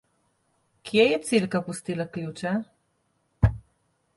[0.89, 2.55] Kje je Cilka pustila ključe?